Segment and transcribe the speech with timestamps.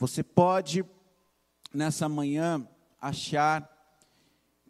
[0.00, 0.82] Você pode,
[1.74, 2.66] nessa manhã,
[2.98, 3.70] achar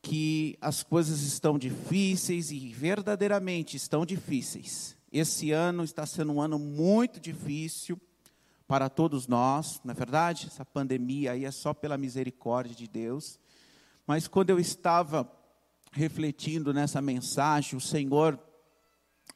[0.03, 4.97] que as coisas estão difíceis e verdadeiramente estão difíceis.
[5.13, 7.97] Esse ano está sendo um ano muito difícil
[8.67, 10.49] para todos nós, não é verdade?
[10.49, 13.39] Essa pandemia aí é só pela misericórdia de Deus.
[14.05, 15.31] Mas quando eu estava
[15.93, 18.37] refletindo nessa mensagem, o Senhor,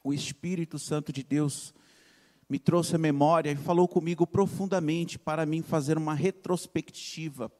[0.03, 1.73] o Espírito Santo de Deus,
[2.49, 7.51] me trouxe a memória e falou comigo profundamente para mim fazer uma retrospectiva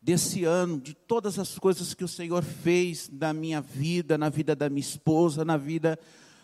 [0.00, 4.56] desse ano, de todas as coisas que o Senhor fez na minha vida, na vida
[4.56, 5.98] da minha esposa, na vida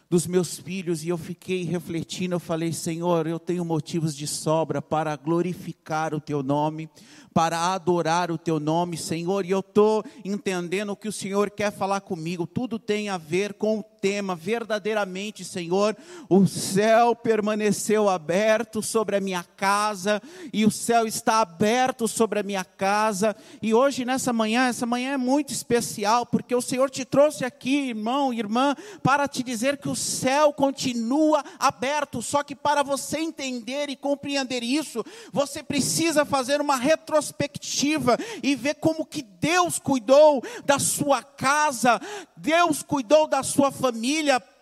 [0.09, 4.81] dos meus filhos, e eu fiquei refletindo, eu falei, Senhor, eu tenho motivos de sobra
[4.81, 6.89] para glorificar o teu nome,
[7.35, 11.71] para adorar o teu nome, Senhor, e eu estou entendendo o que o Senhor quer
[11.71, 15.97] falar comigo, tudo tem a ver com o tema, verdadeiramente, Senhor,
[16.29, 22.43] o céu permaneceu aberto sobre a minha casa, e o céu está aberto sobre a
[22.43, 27.05] minha casa, e hoje, nessa manhã, essa manhã é muito especial, porque o Senhor te
[27.05, 32.83] trouxe aqui, irmão, irmã, para te dizer que o céu continua aberto, só que para
[32.83, 39.79] você entender e compreender isso, você precisa fazer uma retrospectiva e ver como que Deus
[39.79, 42.01] cuidou da sua casa,
[42.37, 43.88] Deus cuidou da sua família,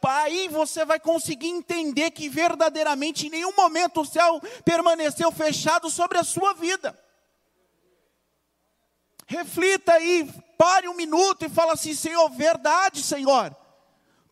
[0.05, 6.19] aí você vai conseguir entender que verdadeiramente em nenhum momento o céu permaneceu fechado sobre
[6.19, 6.99] a sua vida.
[9.27, 13.55] Reflita aí, pare um minuto e fala assim: Senhor, verdade, Senhor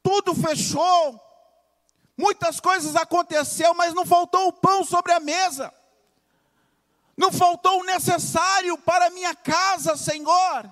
[0.05, 1.19] tudo fechou,
[2.15, 5.73] muitas coisas aconteceram, mas não faltou o pão sobre a mesa,
[7.17, 10.71] não faltou o necessário para minha casa, Senhor.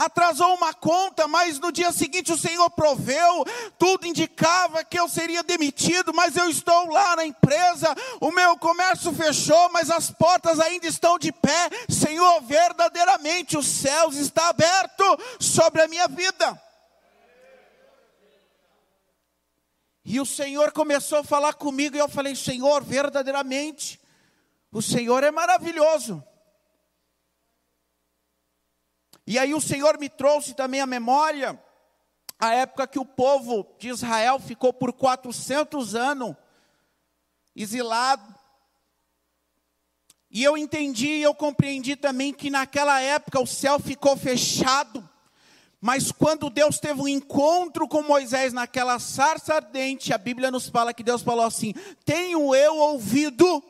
[0.00, 3.44] Atrasou uma conta, mas no dia seguinte o Senhor proveu.
[3.78, 7.94] Tudo indicava que eu seria demitido, mas eu estou lá na empresa.
[8.18, 11.68] O meu comércio fechou, mas as portas ainda estão de pé.
[11.90, 16.58] Senhor, verdadeiramente os céus estão abertos sobre a minha vida.
[20.02, 24.00] E o Senhor começou a falar comigo, e eu falei: Senhor, verdadeiramente,
[24.72, 26.24] o Senhor é maravilhoso.
[29.30, 31.56] E aí o Senhor me trouxe também a memória,
[32.36, 36.34] a época que o povo de Israel ficou por 400 anos
[37.54, 38.34] exilado.
[40.28, 45.08] E eu entendi, eu compreendi também que naquela época o céu ficou fechado
[45.80, 50.92] mas quando Deus teve um encontro com Moisés naquela sarça ardente, a Bíblia nos fala
[50.92, 51.72] que Deus falou assim:
[52.04, 53.62] Tenho eu ouvido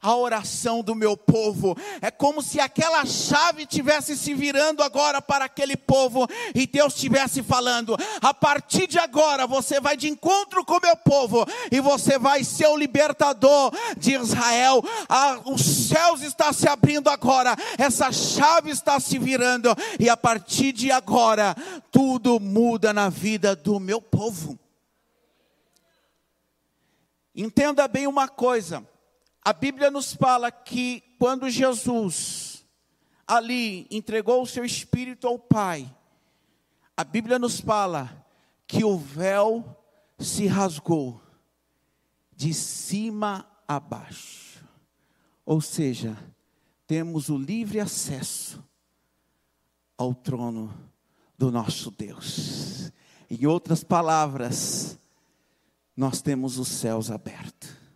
[0.00, 1.76] a oração do meu povo.
[2.00, 7.42] É como se aquela chave tivesse se virando agora para aquele povo e Deus estivesse
[7.42, 12.18] falando: a partir de agora você vai de encontro com o meu povo e você
[12.18, 14.82] vai ser o libertador de Israel.
[15.08, 20.72] Ah, os céus estão se abrindo agora, essa chave está se virando e a partir
[20.72, 21.54] de agora
[21.90, 24.58] tudo muda na vida do meu povo.
[27.34, 28.84] Entenda bem uma coisa
[29.44, 32.64] a Bíblia nos fala que quando Jesus
[33.26, 35.94] ali entregou o seu espírito ao Pai,
[36.96, 38.26] a Bíblia nos fala
[38.66, 39.76] que o véu
[40.18, 41.20] se rasgou
[42.34, 44.64] de cima a baixo.
[45.44, 46.16] Ou seja,
[46.86, 48.62] temos o livre acesso
[49.96, 50.72] ao trono
[51.36, 52.92] do nosso Deus.
[53.30, 54.98] Em outras palavras,
[55.96, 57.87] nós temos os céus abertos.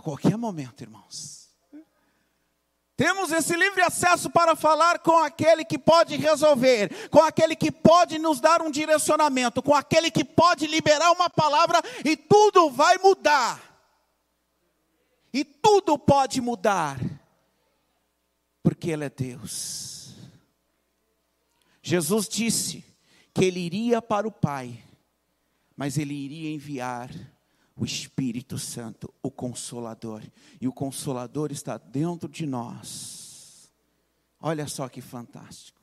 [0.00, 1.50] A qualquer momento, irmãos.
[2.96, 8.18] Temos esse livre acesso para falar com aquele que pode resolver, com aquele que pode
[8.18, 13.60] nos dar um direcionamento, com aquele que pode liberar uma palavra e tudo vai mudar.
[15.34, 16.98] E tudo pode mudar,
[18.62, 20.14] porque Ele é Deus.
[21.82, 22.82] Jesus disse
[23.34, 24.82] que Ele iria para o Pai,
[25.76, 27.10] mas Ele iria enviar
[27.80, 30.22] o Espírito Santo, o Consolador.
[30.60, 33.72] E o Consolador está dentro de nós.
[34.38, 35.80] Olha só que fantástico.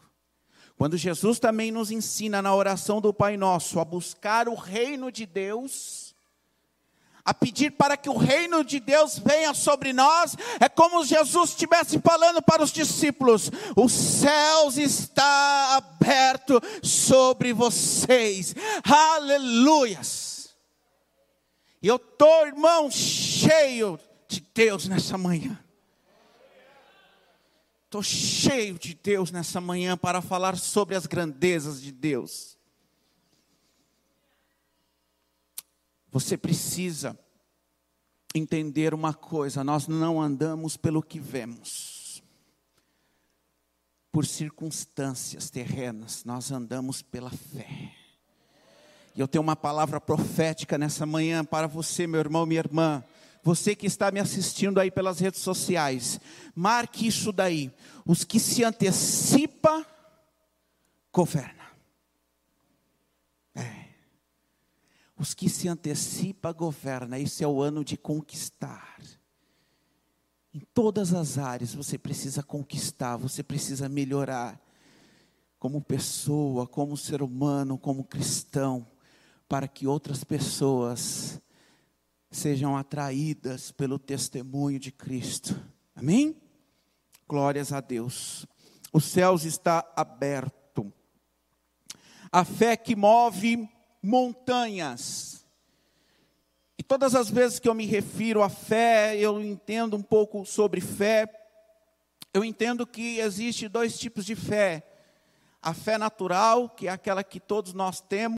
[0.77, 5.25] Quando Jesus também nos ensina na oração do Pai Nosso a buscar o reino de
[5.25, 6.15] Deus,
[7.25, 11.99] a pedir para que o reino de Deus venha sobre nós, é como Jesus estivesse
[11.99, 18.55] falando para os discípulos: os céus está aberto sobre vocês.
[18.83, 20.36] Aleluias.
[21.87, 23.97] Eu estou, irmão, cheio
[24.27, 25.57] de Deus nessa manhã.
[27.85, 32.57] Estou cheio de Deus nessa manhã para falar sobre as grandezas de Deus.
[36.11, 37.17] Você precisa
[38.35, 42.21] entender uma coisa: nós não andamos pelo que vemos,
[44.11, 48.06] por circunstâncias terrenas, nós andamos pela fé.
[49.17, 53.03] E eu tenho uma palavra profética nessa manhã para você, meu irmão, minha irmã.
[53.41, 56.19] Você que está me assistindo aí pelas redes sociais,
[56.53, 57.73] marque isso daí.
[58.05, 59.83] Os que se antecipa,
[61.11, 61.65] governa.
[63.55, 63.85] É.
[65.17, 67.17] Os que se antecipa, governa.
[67.17, 69.01] Esse é o ano de conquistar.
[70.53, 74.61] Em todas as áreas você precisa conquistar, você precisa melhorar.
[75.57, 78.85] Como pessoa, como ser humano, como cristão
[79.47, 81.41] para que outras pessoas
[82.29, 85.59] sejam atraídas pelo testemunho de Cristo.
[85.95, 86.35] Amém?
[87.27, 88.45] Glórias a Deus.
[88.91, 90.91] Os céus está aberto.
[92.31, 93.69] A fé que move
[94.01, 95.45] montanhas.
[96.77, 100.79] E todas as vezes que eu me refiro à fé, eu entendo um pouco sobre
[100.79, 101.27] fé.
[102.33, 104.83] Eu entendo que existe dois tipos de fé.
[105.61, 108.36] A fé natural, que é aquela que todos nós temos,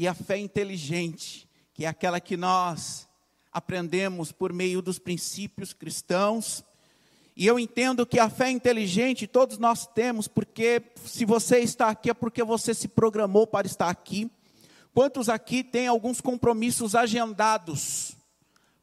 [0.00, 3.06] e a fé inteligente, que é aquela que nós
[3.52, 6.64] aprendemos por meio dos princípios cristãos.
[7.36, 12.08] E eu entendo que a fé inteligente todos nós temos, porque se você está aqui
[12.08, 14.30] é porque você se programou para estar aqui.
[14.94, 18.16] Quantos aqui têm alguns compromissos agendados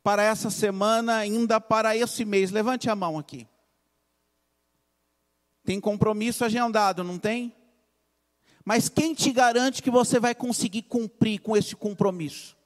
[0.03, 2.51] para essa semana, ainda para esse mês?
[2.51, 3.47] Levante a mão aqui.
[5.65, 7.55] Tem compromisso agendado, não tem?
[8.67, 12.57] Mas quem te garante que você vai conseguir cumprir com esse compromisso?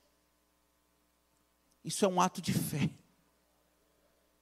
[1.85, 2.89] Isso é um ato de fé.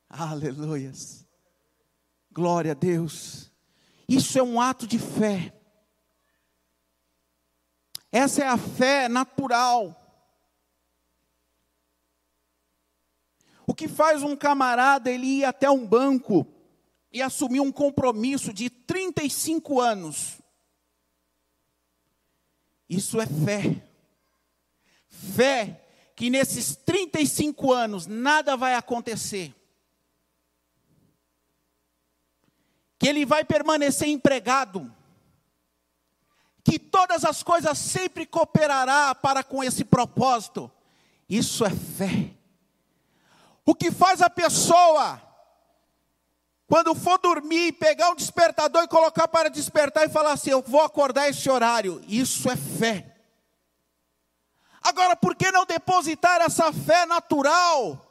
[0.10, 1.28] Aleluias.
[2.32, 3.52] Glória a Deus.
[4.08, 5.54] Isso é um ato de fé.
[8.10, 9.94] Essa é a fé natural.
[13.68, 16.48] O que faz um camarada ele ir até um banco
[17.12, 20.39] e assumir um compromisso de 35 anos
[22.90, 23.84] isso é fé.
[25.08, 29.56] Fé que nesses 35 anos nada vai acontecer.
[32.98, 34.94] Que ele vai permanecer empregado.
[36.64, 40.70] Que todas as coisas sempre cooperará para com esse propósito.
[41.30, 42.32] Isso é fé.
[43.66, 45.22] O que faz a pessoa
[46.70, 50.82] quando for dormir, pegar um despertador e colocar para despertar e falar assim: Eu vou
[50.82, 52.00] acordar esse horário.
[52.08, 53.18] Isso é fé.
[54.80, 58.09] Agora, por que não depositar essa fé natural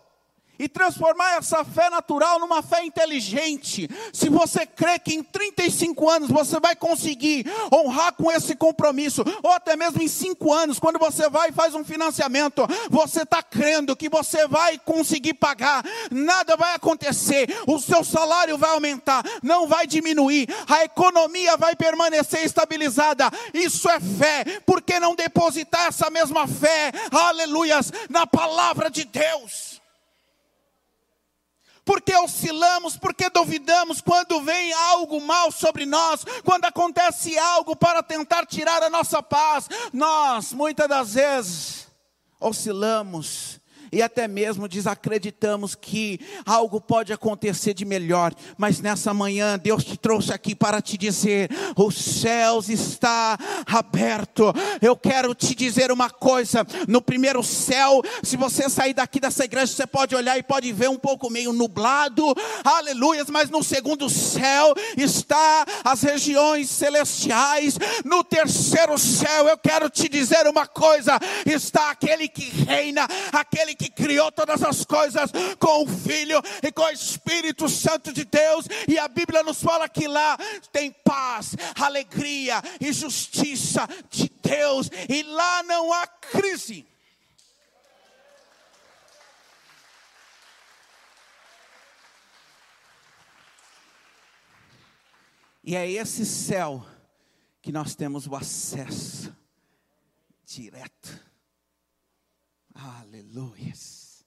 [0.58, 3.88] e transformar essa fé natural numa fé inteligente.
[4.12, 9.52] Se você crê que em 35 anos você vai conseguir honrar com esse compromisso, ou
[9.52, 13.96] até mesmo em 5 anos, quando você vai e faz um financiamento, você está crendo
[13.96, 19.86] que você vai conseguir pagar, nada vai acontecer, o seu salário vai aumentar, não vai
[19.86, 23.30] diminuir, a economia vai permanecer estabilizada.
[23.54, 29.77] Isso é fé, por que não depositar essa mesma fé, aleluias, na palavra de Deus?
[31.88, 38.44] Porque oscilamos, porque duvidamos quando vem algo mal sobre nós, quando acontece algo para tentar
[38.44, 39.70] tirar a nossa paz.
[39.90, 41.88] Nós, muitas das vezes,
[42.38, 43.57] oscilamos
[43.92, 49.96] e até mesmo desacreditamos que algo pode acontecer de melhor, mas nessa manhã Deus te
[49.96, 54.52] trouxe aqui para te dizer: os céus está aberto.
[54.80, 59.72] Eu quero te dizer uma coisa: no primeiro céu, se você sair daqui dessa igreja,
[59.72, 64.74] você pode olhar e pode ver um pouco meio nublado, aleluias, mas no segundo céu
[64.96, 67.78] está as regiões celestiais.
[68.04, 73.88] No terceiro céu, eu quero te dizer uma coisa: está aquele que reina, aquele que
[73.88, 78.98] criou todas as coisas com o Filho e com o Espírito Santo de Deus, e
[78.98, 80.36] a Bíblia nos fala que lá
[80.72, 86.86] tem paz, alegria e justiça de Deus, e lá não há crise.
[95.62, 96.84] E é esse céu
[97.60, 99.36] que nós temos o acesso
[100.46, 101.27] direto.
[102.78, 104.24] Aleluias.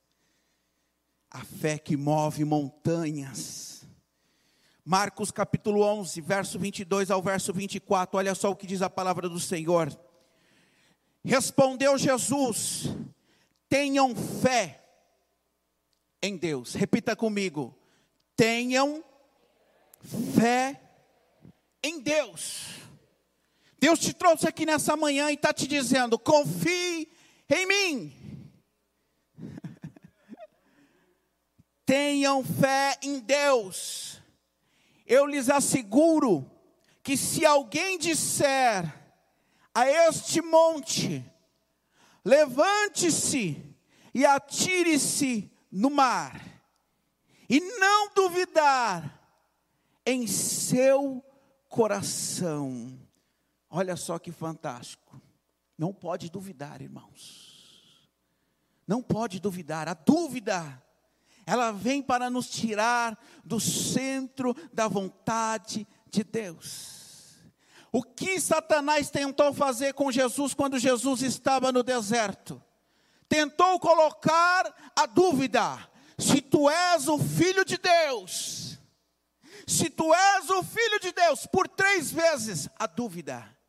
[1.30, 3.86] A fé que move montanhas.
[4.84, 8.18] Marcos capítulo 11, verso 22 ao verso 24.
[8.18, 9.98] Olha só o que diz a palavra do Senhor.
[11.24, 12.88] Respondeu Jesus:
[13.70, 14.84] Tenham fé
[16.22, 16.74] em Deus.
[16.74, 17.74] Repita comigo.
[18.36, 19.02] Tenham
[20.36, 20.82] fé
[21.82, 22.82] em Deus.
[23.80, 27.08] Deus te trouxe aqui nessa manhã e está te dizendo: confie
[27.50, 28.21] em mim.
[31.92, 34.22] Tenham fé em Deus.
[35.06, 36.50] Eu lhes asseguro
[37.04, 38.86] que se alguém disser
[39.76, 41.22] a este monte,
[42.24, 43.62] levante-se
[44.14, 46.42] e atire-se no mar,
[47.50, 49.20] e não duvidar
[50.06, 51.22] em seu
[51.68, 52.98] coração.
[53.70, 55.22] Olha só que fantástico.
[55.78, 58.10] Não pode duvidar, irmãos.
[58.88, 59.90] Não pode duvidar.
[59.90, 60.82] A dúvida,
[61.46, 67.02] ela vem para nos tirar do centro da vontade de Deus.
[67.92, 72.62] O que Satanás tentou fazer com Jesus quando Jesus estava no deserto?
[73.28, 75.78] Tentou colocar a dúvida:
[76.18, 78.78] se tu és o filho de Deus,
[79.68, 83.61] se tu és o filho de Deus, por três vezes a dúvida.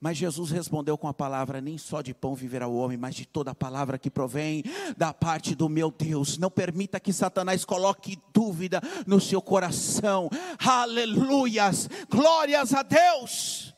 [0.00, 3.26] Mas Jesus respondeu com a palavra: Nem só de pão viverá o homem, mas de
[3.26, 4.62] toda a palavra que provém
[4.96, 6.38] da parte do meu Deus.
[6.38, 10.30] Não permita que Satanás coloque dúvida no seu coração.
[10.64, 13.74] Aleluias, glórias a Deus.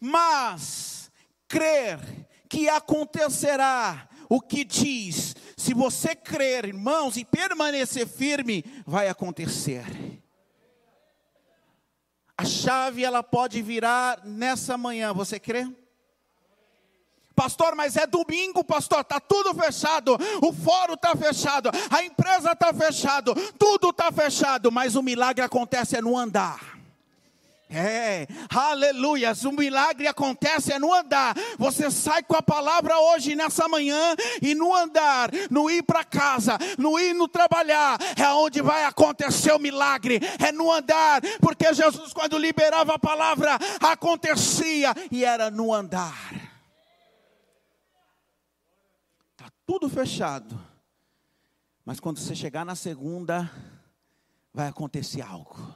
[0.00, 1.10] Mas
[1.46, 1.98] crer
[2.48, 9.84] que acontecerá o que diz, se você crer, irmãos, e permanecer firme, vai acontecer.
[12.38, 15.66] A chave ela pode virar nessa manhã, você crê?
[17.34, 22.72] Pastor, mas é domingo, pastor, está tudo fechado, o fórum está fechado, a empresa está
[22.72, 26.78] fechado, tudo está fechado, mas o milagre acontece é no andar.
[27.68, 31.34] É, aleluias, o milagre acontece é no andar.
[31.58, 36.56] Você sai com a palavra hoje, nessa manhã, e no andar, no ir para casa,
[36.78, 42.12] no ir no trabalhar, é onde vai acontecer o milagre, é no andar, porque Jesus,
[42.12, 46.34] quando liberava a palavra, acontecia e era no andar.
[49.32, 50.56] Está tudo fechado,
[51.84, 53.50] mas quando você chegar na segunda,
[54.54, 55.74] vai acontecer algo.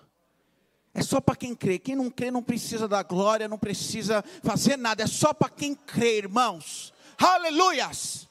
[0.92, 1.78] É só para quem crê.
[1.78, 5.02] Quem não crê não precisa da glória, não precisa fazer nada.
[5.02, 6.92] É só para quem crê, irmãos.
[7.18, 8.28] Aleluias!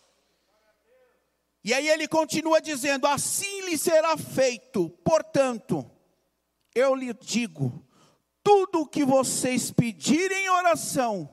[1.64, 4.90] E aí ele continua dizendo: Assim lhe será feito.
[5.04, 5.90] Portanto,
[6.76, 7.86] eu lhe digo:
[8.44, 11.30] tudo o que vocês pedirem em oração,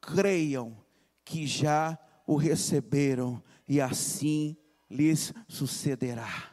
[0.00, 0.76] creiam
[1.24, 4.56] que já o receberam, e assim
[4.90, 6.52] lhes sucederá.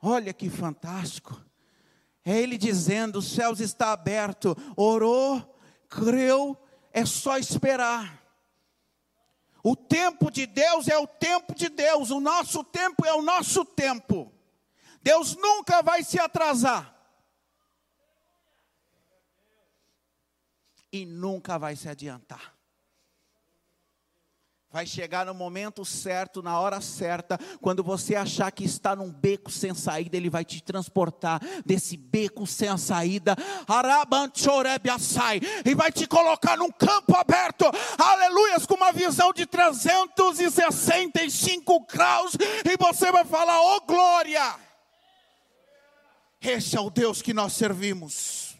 [0.00, 1.42] Olha que fantástico.
[2.24, 6.56] É ele dizendo: os céus está aberto, orou, creu,
[6.92, 8.22] é só esperar.
[9.62, 13.64] O tempo de Deus é o tempo de Deus, o nosso tempo é o nosso
[13.64, 14.32] tempo.
[15.02, 16.94] Deus nunca vai se atrasar.
[20.92, 22.53] E nunca vai se adiantar
[24.74, 29.48] vai chegar no momento certo, na hora certa, quando você achar que está num beco
[29.48, 33.36] sem saída, ele vai te transportar desse beco sem saída,
[35.64, 37.66] e vai te colocar num campo aberto,
[37.96, 44.56] aleluias, com uma visão de 365 graus, e você vai falar: "Oh glória!"
[46.40, 48.56] Esse é o Deus que nós servimos.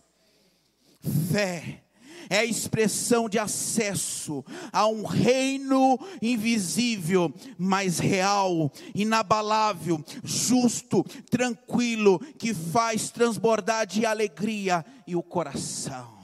[1.32, 1.83] Fé
[2.28, 12.54] é a expressão de acesso a um reino invisível, mas real, inabalável, justo, tranquilo, que
[12.54, 16.14] faz transbordar de alegria e o coração.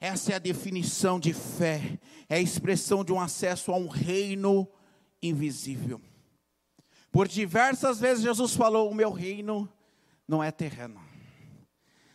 [0.00, 4.68] Essa é a definição de fé, é a expressão de um acesso a um reino
[5.22, 6.00] invisível.
[7.12, 9.68] Por diversas vezes Jesus falou: O meu reino
[10.26, 11.00] não é terreno.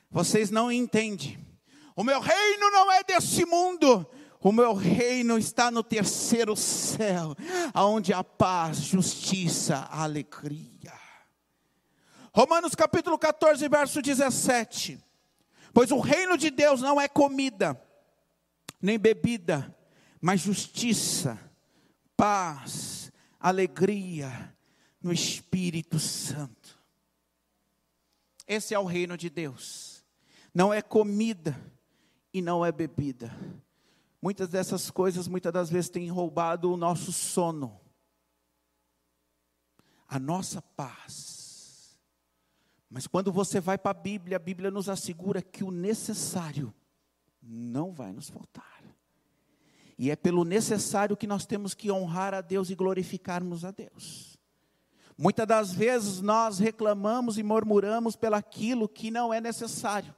[0.09, 1.37] Vocês não entendem.
[1.97, 4.07] O meu reino não é desse mundo.
[4.39, 7.35] O meu reino está no terceiro céu,
[7.73, 10.93] aonde há paz, justiça, alegria.
[12.31, 15.03] Romanos capítulo 14, verso 17.
[15.73, 17.81] Pois o reino de Deus não é comida,
[18.79, 19.75] nem bebida,
[20.21, 21.39] mas justiça,
[22.15, 24.55] paz, alegria
[25.01, 26.79] no Espírito Santo.
[28.47, 30.05] Esse é o reino de Deus.
[30.53, 31.59] Não é comida,
[32.37, 33.35] e não é bebida.
[34.21, 37.79] Muitas dessas coisas, muitas das vezes, têm roubado o nosso sono,
[40.07, 41.97] a nossa paz.
[42.89, 46.73] Mas quando você vai para a Bíblia, a Bíblia nos assegura que o necessário
[47.41, 48.83] não vai nos faltar.
[49.97, 54.37] E é pelo necessário que nós temos que honrar a Deus e glorificarmos a Deus.
[55.17, 60.13] Muitas das vezes nós reclamamos e murmuramos pelaquilo que não é necessário.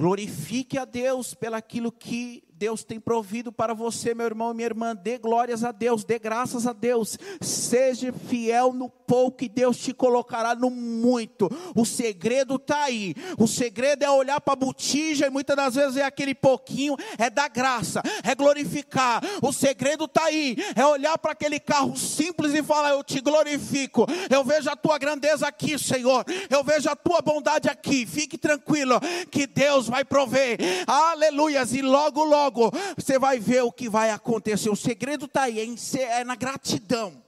[0.00, 4.94] Glorifique a Deus pelaquilo que Deus tem provido para você, meu irmão e minha irmã.
[4.94, 7.18] Dê glórias a Deus, dê graças a Deus.
[7.40, 11.48] Seja fiel no pouco e Deus te colocará no muito.
[11.74, 13.14] O segredo está aí.
[13.38, 17.30] O segredo é olhar para a botija e muitas das vezes é aquele pouquinho, é
[17.30, 19.22] dar graça, é glorificar.
[19.40, 20.54] O segredo está aí.
[20.76, 24.06] É olhar para aquele carro simples e falar: Eu te glorifico.
[24.28, 26.26] Eu vejo a tua grandeza aqui, Senhor.
[26.50, 28.04] Eu vejo a tua bondade aqui.
[28.04, 29.00] Fique tranquilo
[29.30, 30.58] que Deus vai prover.
[30.86, 31.72] Aleluias.
[31.72, 32.49] E logo, logo,
[32.96, 34.70] você vai ver o que vai acontecer.
[34.70, 37.22] O segredo está aí, é na gratidão.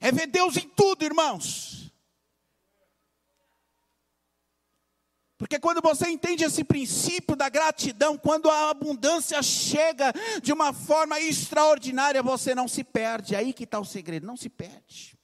[0.00, 1.76] É ver Deus em tudo, irmãos.
[5.38, 10.12] Porque quando você entende esse princípio da gratidão, quando a abundância chega
[10.42, 13.36] de uma forma extraordinária, você não se perde.
[13.36, 15.18] Aí que está o segredo, não se perde.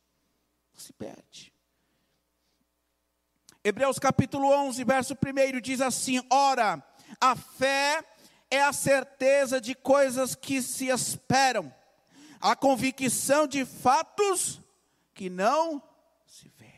[0.74, 1.52] Não se perde.
[3.64, 6.82] Hebreus capítulo 11, verso 1 diz assim: Ora,
[7.22, 8.04] a fé
[8.50, 11.72] é a certeza de coisas que se esperam,
[12.40, 14.60] a convicção de fatos
[15.14, 15.80] que não
[16.26, 16.74] se vê.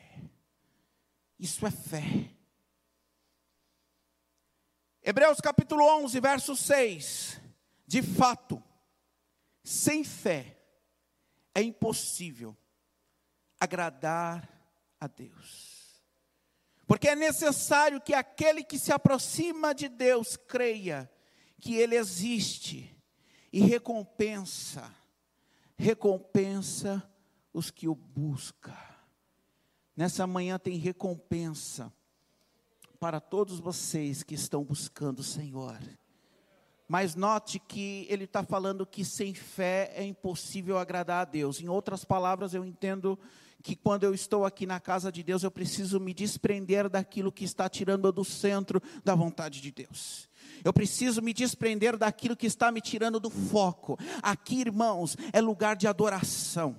[1.39, 2.29] Isso é fé.
[5.01, 7.41] Hebreus capítulo 11, verso 6.
[7.87, 8.61] De fato,
[9.63, 10.59] sem fé
[11.55, 12.55] é impossível
[13.59, 14.47] agradar
[14.99, 15.74] a Deus.
[16.87, 21.09] Porque é necessário que aquele que se aproxima de Deus creia
[21.59, 22.95] que Ele existe
[23.51, 24.93] e recompensa,
[25.77, 27.03] recompensa
[27.53, 28.75] os que o buscam.
[29.95, 31.91] Nessa manhã tem recompensa
[32.99, 35.79] para todos vocês que estão buscando o Senhor.
[36.87, 41.59] Mas note que ele está falando que sem fé é impossível agradar a Deus.
[41.59, 43.17] Em outras palavras, eu entendo
[43.65, 47.43] que quando eu estou aqui na casa de Deus, eu preciso me desprender daquilo que
[47.43, 50.29] está tirando do centro da vontade de Deus.
[50.63, 53.97] Eu preciso me desprender daquilo que está me tirando do foco.
[54.21, 56.75] Aqui, irmãos, é lugar de adoração.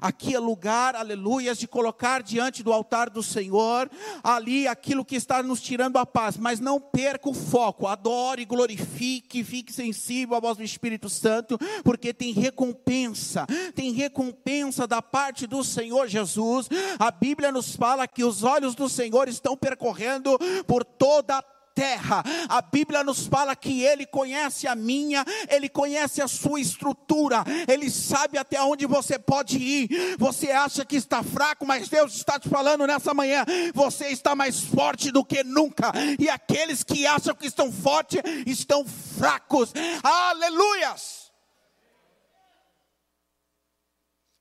[0.00, 3.90] Aqui é lugar, aleluias, de colocar diante do altar do Senhor,
[4.22, 9.44] ali aquilo que está nos tirando a paz, mas não perca o foco, adore, glorifique,
[9.44, 15.62] fique sensível à voz do Espírito Santo, porque tem recompensa, tem recompensa da parte do
[15.64, 16.68] Senhor Jesus.
[16.98, 21.42] A Bíblia nos fala que os olhos do Senhor estão percorrendo por toda a
[21.80, 22.22] terra.
[22.46, 27.90] A Bíblia nos fala que Ele conhece a minha, Ele conhece a sua estrutura, Ele
[27.90, 30.16] sabe até onde você pode ir.
[30.18, 34.60] Você acha que está fraco, mas Deus está te falando nessa manhã: você está mais
[34.60, 39.72] forte do que nunca, e aqueles que acham que estão fortes estão fracos.
[40.02, 41.19] Aleluias!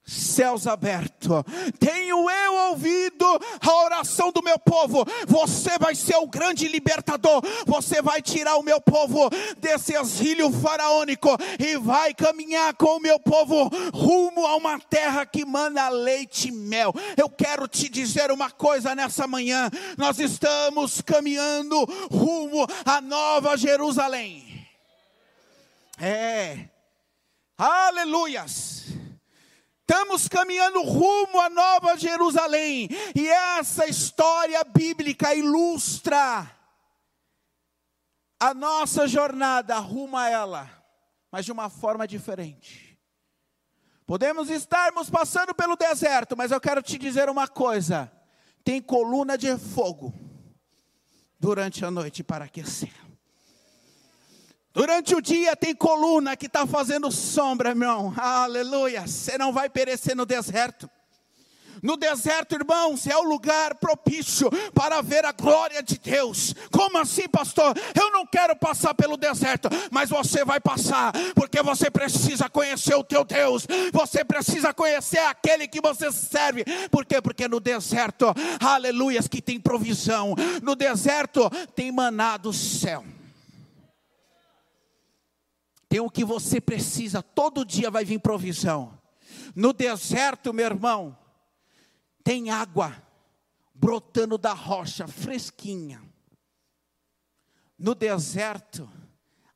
[0.10, 1.44] Céus abertos.
[1.80, 3.26] Tenho eu ouvido
[3.62, 5.06] a oração do meu povo.
[5.28, 7.42] Você vai ser o grande libertador.
[7.66, 13.20] Você vai tirar o meu povo desse exílio faraônico e vai caminhar com o meu
[13.20, 16.94] povo rumo a uma terra que manda leite e mel.
[17.16, 19.70] Eu quero te dizer uma coisa nessa manhã.
[19.98, 24.68] Nós estamos caminhando rumo a Nova Jerusalém.
[26.00, 26.66] É.
[27.58, 28.99] Aleluias.
[29.90, 36.48] Estamos caminhando rumo a Nova Jerusalém, e essa história bíblica ilustra
[38.40, 40.70] a nossa jornada rumo a ela,
[41.32, 43.00] mas de uma forma diferente.
[44.06, 48.12] Podemos estarmos passando pelo deserto, mas eu quero te dizer uma coisa:
[48.64, 50.14] tem coluna de fogo
[51.40, 52.94] durante a noite para aquecer.
[54.74, 58.14] Durante o dia tem coluna que está fazendo sombra, irmão.
[58.16, 59.08] Aleluia.
[59.08, 60.90] Você não vai perecer no deserto.
[61.82, 66.54] No deserto, irmãos, é o lugar propício para ver a glória de Deus.
[66.72, 67.74] Como assim, pastor?
[67.96, 73.04] Eu não quero passar pelo deserto, mas você vai passar, porque você precisa conhecer o
[73.04, 73.66] teu Deus.
[73.94, 76.66] Você precisa conhecer aquele que você serve.
[76.92, 77.22] Por quê?
[77.22, 78.26] Porque no deserto,
[78.60, 80.36] aleluias, que tem provisão.
[80.62, 83.04] No deserto tem maná do céu.
[85.90, 88.96] Tem o que você precisa, todo dia vai vir provisão.
[89.56, 91.18] No deserto, meu irmão,
[92.24, 92.96] tem água
[93.74, 96.00] brotando da rocha, fresquinha.
[97.76, 98.88] No deserto,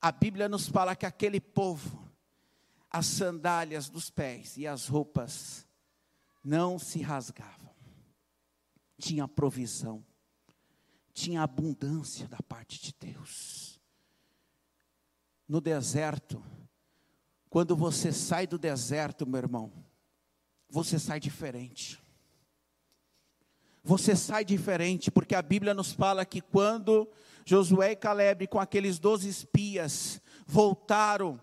[0.02, 2.12] a Bíblia nos fala que aquele povo,
[2.90, 5.68] as sandálias dos pés e as roupas
[6.44, 7.70] não se rasgavam.
[8.98, 10.04] Tinha provisão,
[11.14, 13.73] tinha abundância da parte de Deus
[15.48, 16.44] no deserto,
[17.50, 19.72] quando você sai do deserto, meu irmão,
[20.70, 22.02] você sai diferente.
[23.84, 27.08] Você sai diferente, porque a Bíblia nos fala que quando
[27.46, 31.40] Josué e Caleb, com aqueles doze espias, voltaram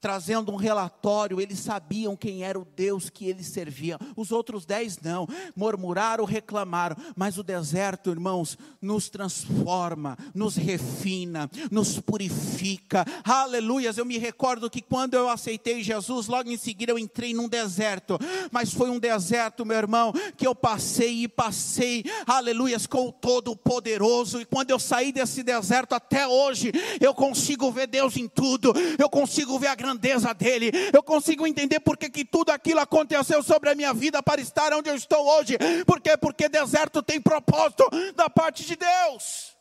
[0.00, 3.98] trazendo um relatório, eles sabiam quem era o Deus que eles serviam.
[4.16, 12.00] Os outros dez não, murmuraram, reclamaram, mas o deserto, irmãos, nos transforma, nos refina, nos
[12.00, 13.04] purifica.
[13.22, 13.98] Aleluias!
[13.98, 18.18] Eu me recordo que quando eu aceitei Jesus, logo em seguida eu entrei num deserto,
[18.50, 24.40] mas foi um deserto, meu irmão, que eu passei e passei, aleluias, com o Todo-Poderoso.
[24.40, 29.08] E quando eu saí desse deserto até hoje, eu consigo ver Deus em tudo, eu
[29.08, 30.70] consigo ver a grande grandeza dele.
[30.92, 34.88] Eu consigo entender porque que tudo aquilo aconteceu sobre a minha vida para estar onde
[34.88, 35.56] eu estou hoje.
[35.86, 36.16] Por quê?
[36.16, 39.56] Porque deserto tem propósito da parte de Deus.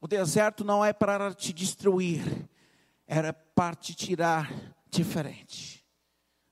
[0.00, 2.48] O deserto não é para te destruir,
[3.06, 4.50] era para te tirar
[4.88, 5.84] diferente,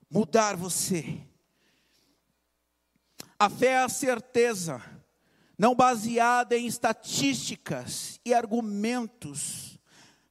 [0.09, 1.19] mudar você.
[3.39, 4.83] A fé é a certeza,
[5.57, 9.68] não baseada em estatísticas e argumentos,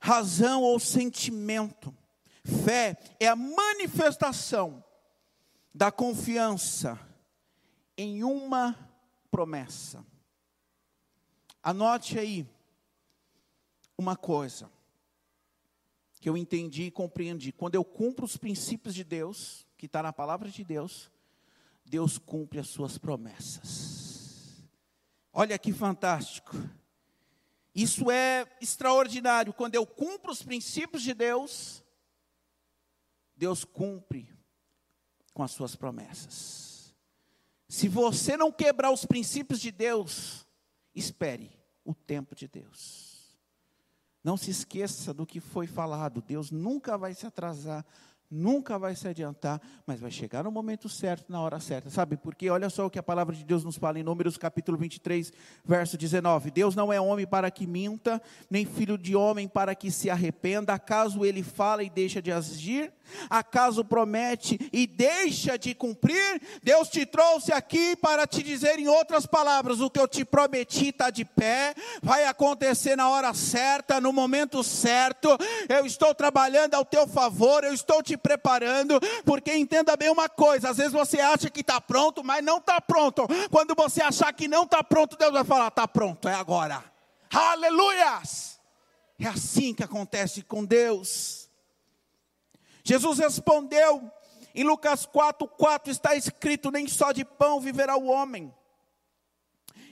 [0.00, 1.94] razão ou sentimento.
[2.64, 4.82] Fé é a manifestação
[5.74, 6.98] da confiança
[7.96, 8.76] em uma
[9.30, 10.04] promessa.
[11.62, 12.46] Anote aí
[13.96, 14.70] uma coisa
[16.20, 17.52] que eu entendi e compreendi.
[17.52, 21.10] Quando eu cumpro os princípios de Deus, que está na palavra de Deus,
[21.84, 24.62] Deus cumpre as suas promessas.
[25.32, 26.56] Olha que fantástico.
[27.78, 29.52] Isso é extraordinário.
[29.52, 31.80] Quando eu cumpro os princípios de Deus,
[33.36, 34.28] Deus cumpre
[35.32, 36.92] com as suas promessas.
[37.68, 40.44] Se você não quebrar os princípios de Deus,
[40.92, 41.52] espere
[41.84, 43.38] o tempo de Deus.
[44.24, 46.20] Não se esqueça do que foi falado.
[46.20, 47.86] Deus nunca vai se atrasar
[48.30, 51.88] nunca vai se adiantar, mas vai chegar no momento certo, na hora certa.
[51.88, 52.50] Sabe por quê?
[52.50, 55.32] Olha só o que a palavra de Deus nos fala em Números capítulo 23,
[55.64, 56.50] verso 19.
[56.50, 60.74] Deus não é homem para que minta, nem filho de homem para que se arrependa.
[60.74, 62.92] Acaso ele fala e deixa de agir?
[63.30, 66.42] Acaso promete e deixa de cumprir?
[66.62, 70.88] Deus te trouxe aqui para te dizer em outras palavras: o que eu te prometi
[70.88, 75.28] está de pé, vai acontecer na hora certa, no momento certo.
[75.68, 80.70] Eu estou trabalhando ao teu favor, eu estou te preparando, porque entenda bem uma coisa:
[80.70, 83.26] às vezes você acha que está pronto, mas não está pronto.
[83.50, 86.84] Quando você achar que não está pronto, Deus vai falar: está pronto, é agora.
[87.32, 88.58] Aleluias!
[89.18, 91.48] É assim que acontece com Deus.
[92.84, 94.10] Jesus respondeu,
[94.54, 98.54] em Lucas 4, 4 está escrito: nem só de pão viverá o homem.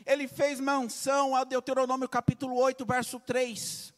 [0.07, 3.93] Ele fez menção a Deuteronômio capítulo 8, verso 3,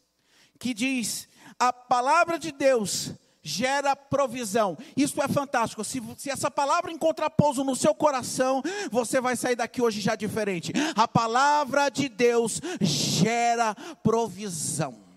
[0.57, 3.13] que diz: a palavra de Deus
[3.49, 4.77] gera provisão.
[4.95, 5.83] Isso é fantástico.
[5.83, 10.15] Se, se, essa palavra encontrar pouso no seu coração, você vai sair daqui hoje já
[10.15, 10.71] diferente.
[10.95, 15.08] A palavra de Deus gera provisão.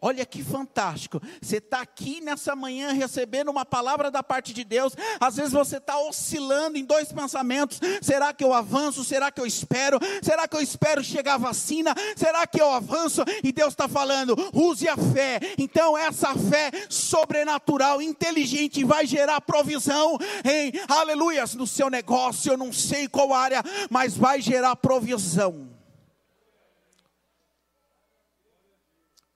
[0.00, 1.20] Olha que fantástico.
[1.42, 4.92] Você está aqui nessa manhã recebendo uma palavra da parte de Deus.
[5.18, 9.04] Às vezes você está oscilando em dois pensamentos: será que eu avanço?
[9.04, 9.98] Será que eu espero?
[10.22, 11.94] Será que eu espero chegar a vacina?
[12.16, 13.24] Será que eu avanço?
[13.42, 15.40] E Deus está falando: use a fé.
[15.58, 22.52] Então, essa fé sobrenatural, inteligente, vai gerar provisão em aleluias no seu negócio.
[22.52, 25.77] Eu não sei qual área, mas vai gerar provisão.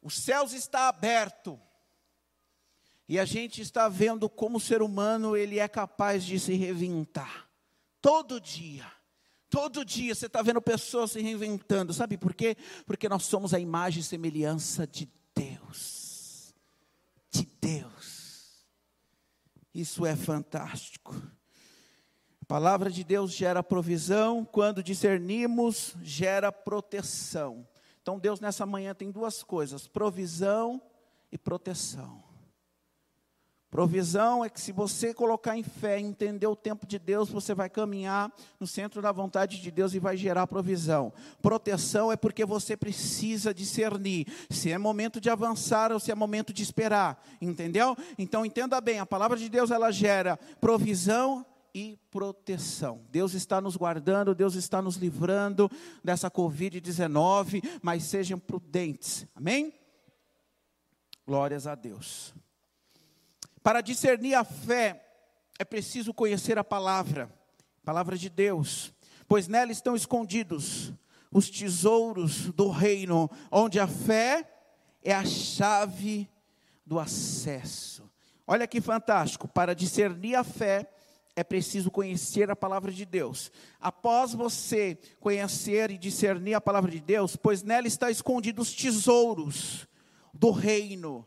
[0.03, 1.59] Os céus está aberto.
[3.09, 7.49] E a gente está vendo como o ser humano ele é capaz de se reinventar.
[8.01, 8.91] Todo dia.
[9.49, 11.93] Todo dia você está vendo pessoas se reinventando.
[11.93, 12.57] Sabe por quê?
[12.87, 16.55] Porque nós somos a imagem e semelhança de Deus.
[17.31, 18.67] De Deus.
[19.75, 21.15] Isso é fantástico.
[22.41, 27.67] A palavra de Deus gera provisão, quando discernimos, gera proteção.
[28.03, 30.83] Então Deus nessa manhã tem duas coisas: provisão
[31.31, 32.23] e proteção.
[33.71, 37.71] Provisão é que se você colocar em fé, entender o tempo de Deus, você vai
[37.71, 41.11] caminhar no centro da vontade de Deus e vai gerar provisão.
[41.41, 46.53] Proteção é porque você precisa discernir se é momento de avançar ou se é momento
[46.53, 47.97] de esperar, entendeu?
[48.19, 53.05] Então entenda bem, a palavra de Deus ela gera provisão e proteção.
[53.11, 55.71] Deus está nos guardando, Deus está nos livrando
[56.05, 59.27] dessa Covid-19, mas sejam prudentes.
[59.35, 59.73] Amém?
[61.27, 62.35] Glórias a Deus.
[63.63, 65.07] Para discernir a fé,
[65.59, 67.33] é preciso conhecer a palavra,
[67.85, 68.93] palavra de Deus,
[69.29, 70.93] pois nela estão escondidos
[71.33, 74.47] os tesouros do reino, onde a fé
[75.03, 76.29] é a chave
[76.85, 78.11] do acesso.
[78.47, 80.87] Olha que fantástico, para discernir a fé,
[81.35, 83.51] é preciso conhecer a palavra de Deus.
[83.81, 89.87] Após você conhecer e discernir a palavra de Deus, pois nela está escondidos tesouros
[90.33, 91.27] do reino.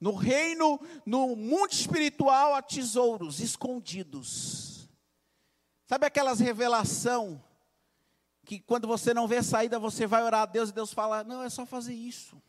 [0.00, 4.88] No reino, no mundo espiritual, há tesouros escondidos.
[5.86, 7.42] Sabe aquelas revelação
[8.44, 11.42] que quando você não vê saída, você vai orar a Deus e Deus fala: "Não,
[11.42, 12.40] é só fazer isso".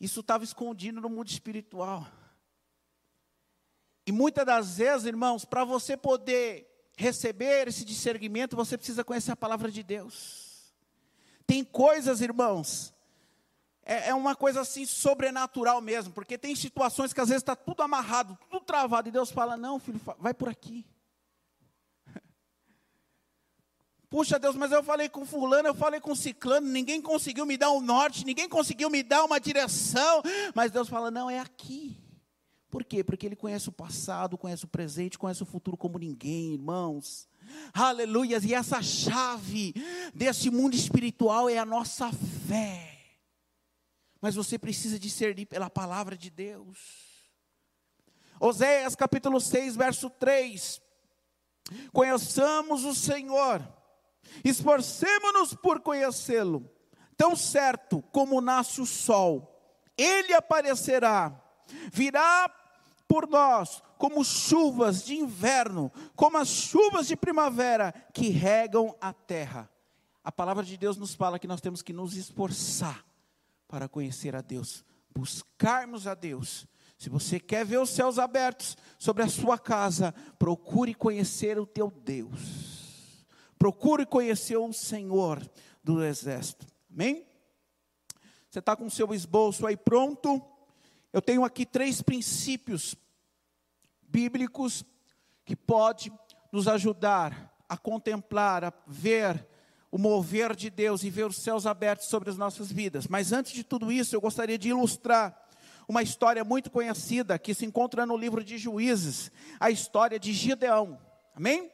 [0.00, 2.06] Isso estava escondido no mundo espiritual.
[4.12, 9.36] E muitas das vezes, irmãos, para você poder receber esse discernimento, você precisa conhecer a
[9.36, 10.70] palavra de Deus.
[11.46, 12.92] Tem coisas, irmãos,
[13.82, 17.82] é, é uma coisa assim sobrenatural mesmo, porque tem situações que às vezes está tudo
[17.82, 20.84] amarrado, tudo travado, e Deus fala: Não, filho, vai por aqui.
[24.10, 27.70] Puxa Deus, mas eu falei com fulano, eu falei com ciclano, ninguém conseguiu me dar
[27.70, 30.22] um norte, ninguém conseguiu me dar uma direção.
[30.54, 32.01] Mas Deus fala: não, é aqui.
[32.72, 33.04] Por quê?
[33.04, 37.28] Porque Ele conhece o passado, conhece o presente, conhece o futuro como ninguém, irmãos.
[37.74, 39.74] Aleluias, e essa chave
[40.14, 42.10] desse mundo espiritual é a nossa
[42.48, 42.98] fé.
[44.22, 46.78] Mas você precisa discernir pela palavra de Deus.
[48.40, 50.80] Oséias capítulo 6, verso 3.
[51.92, 53.62] Conheçamos o Senhor,
[54.42, 56.66] esforcemos-nos por conhecê-lo.
[57.18, 61.38] Tão certo como nasce o sol, ele aparecerá,
[61.92, 62.61] virá
[63.12, 69.68] por nós como chuvas de inverno, como as chuvas de primavera que regam a terra.
[70.24, 73.04] A palavra de Deus nos fala que nós temos que nos esforçar
[73.68, 74.82] para conhecer a Deus,
[75.14, 76.66] buscarmos a Deus.
[76.96, 81.90] Se você quer ver os céus abertos sobre a sua casa, procure conhecer o teu
[81.90, 83.26] Deus.
[83.58, 85.38] Procure conhecer o Senhor
[85.84, 86.66] do exército.
[86.90, 87.26] Amém?
[88.48, 90.40] Você está com o seu esboço aí pronto?
[91.12, 92.96] Eu tenho aqui três princípios
[94.12, 94.84] bíblicos
[95.42, 96.12] que pode
[96.52, 99.48] nos ajudar a contemplar, a ver
[99.90, 103.08] o mover de Deus e ver os céus abertos sobre as nossas vidas.
[103.08, 105.38] Mas antes de tudo isso, eu gostaria de ilustrar
[105.88, 110.98] uma história muito conhecida que se encontra no livro de Juízes, a história de Gideão.
[111.34, 111.70] Amém?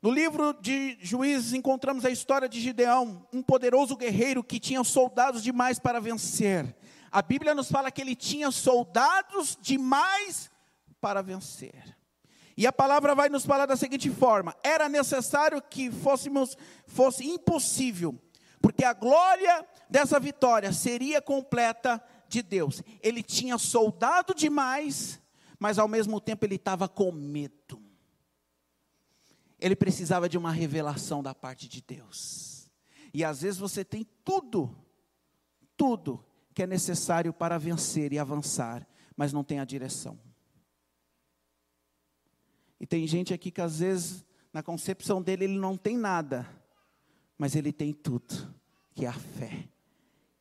[0.00, 5.42] No livro de Juízes encontramos a história de Gideão, um poderoso guerreiro que tinha soldados
[5.42, 6.74] demais para vencer.
[7.10, 10.50] A Bíblia nos fala que ele tinha soldados demais
[11.00, 11.96] para vencer.
[12.56, 16.56] E a palavra vai nos falar da seguinte forma: era necessário que fôssemos,
[16.86, 18.20] fosse impossível,
[18.60, 22.82] porque a glória dessa vitória seria completa de Deus.
[23.00, 25.20] Ele tinha soldado demais,
[25.58, 27.80] mas ao mesmo tempo ele estava com medo.
[29.60, 32.70] Ele precisava de uma revelação da parte de Deus.
[33.14, 34.76] E às vezes você tem tudo,
[35.76, 40.18] tudo que é necessário para vencer e avançar, mas não tem a direção.
[42.80, 46.48] E tem gente aqui que às vezes, na concepção dele, ele não tem nada,
[47.36, 48.54] mas ele tem tudo,
[48.94, 49.68] que é a fé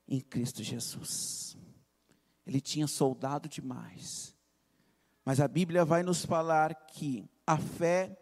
[0.08, 1.58] em Cristo Jesus.
[2.46, 4.36] Ele tinha soldado demais.
[5.26, 8.18] Mas a Bíblia vai nos falar que a fé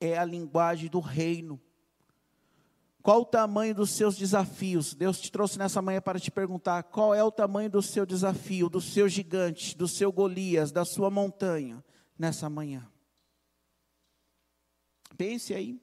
[0.00, 1.60] é a linguagem do reino.
[3.02, 4.94] Qual o tamanho dos seus desafios?
[4.94, 8.68] Deus te trouxe nessa manhã para te perguntar: qual é o tamanho do seu desafio,
[8.68, 11.82] do seu gigante, do seu Golias, da sua montanha,
[12.18, 12.86] nessa manhã?
[15.16, 15.80] Pense aí.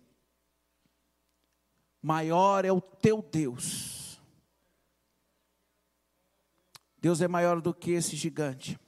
[2.01, 4.19] Maior é o teu Deus.
[6.99, 8.79] Deus é maior do que esse gigante.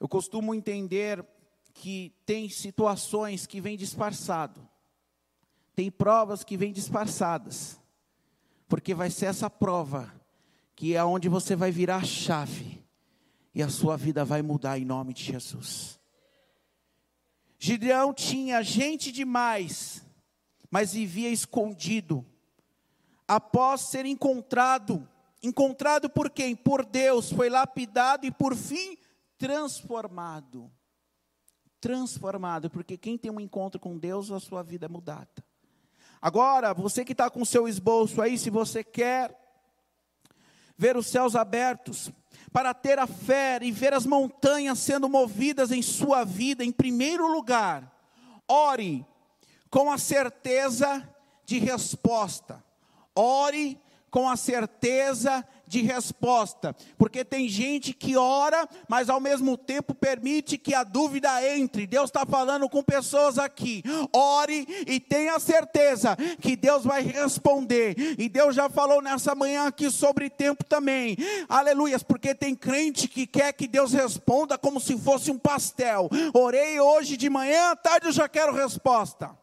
[0.00, 1.24] Eu costumo entender
[1.72, 4.66] que tem situações que vêm disfarçado.
[5.74, 7.80] Tem provas que vêm disfarçadas.
[8.68, 10.12] Porque vai ser essa prova
[10.74, 12.84] que é onde você vai virar a chave
[13.54, 15.95] e a sua vida vai mudar em nome de Jesus.
[17.66, 20.00] Gideão tinha gente demais,
[20.70, 22.24] mas vivia escondido.
[23.26, 25.06] Após ser encontrado,
[25.42, 26.54] encontrado por quem?
[26.54, 28.96] Por Deus, foi lapidado e por fim
[29.36, 30.70] transformado.
[31.80, 35.44] Transformado, porque quem tem um encontro com Deus, a sua vida é mudada.
[36.22, 39.36] Agora, você que está com o seu esboço aí, se você quer
[40.78, 42.12] ver os céus abertos,
[42.52, 47.26] para ter a fé e ver as montanhas sendo movidas em sua vida, em primeiro
[47.26, 47.92] lugar,
[48.48, 49.04] ore
[49.70, 51.06] com a certeza
[51.44, 52.64] de resposta.
[53.14, 53.80] Ore
[54.10, 60.56] com a certeza de resposta, porque tem gente que ora, mas ao mesmo tempo permite
[60.56, 61.86] que a dúvida entre.
[61.86, 63.82] Deus está falando com pessoas aqui.
[64.12, 67.94] Ore e tenha certeza que Deus vai responder.
[68.18, 71.16] E Deus já falou nessa manhã aqui sobre tempo também.
[71.48, 76.08] Aleluias, porque tem crente que quer que Deus responda como se fosse um pastel.
[76.32, 79.36] Orei hoje de manhã, à tarde eu já quero resposta.